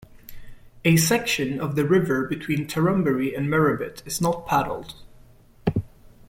A 0.83 0.97
section 0.97 1.59
of 1.61 1.75
the 1.75 1.85
river 1.87 2.25
between 2.25 2.65
Torrumbarry 2.65 3.37
and 3.37 3.47
Murrabit 3.47 4.01
is 4.07 4.19
not 4.19 4.47
paddled. 4.47 4.95